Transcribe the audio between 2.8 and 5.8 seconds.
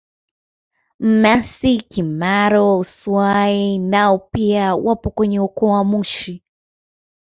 Swai nao pia wapo kwenye ukoo